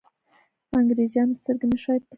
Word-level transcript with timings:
انګرېزانو 0.77 1.37
سترګې 1.41 1.65
نه 1.71 1.77
شوای 1.81 1.99
پټولای. 2.01 2.09